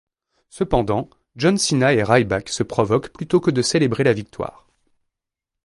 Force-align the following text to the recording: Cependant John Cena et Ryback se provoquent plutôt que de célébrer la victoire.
Cependant 0.49 1.11
John 1.35 1.59
Cena 1.59 1.93
et 1.93 2.01
Ryback 2.03 2.49
se 2.49 2.63
provoquent 2.63 3.09
plutôt 3.13 3.39
que 3.39 3.51
de 3.51 3.61
célébrer 3.61 4.03
la 4.03 4.13
victoire. 4.13 4.67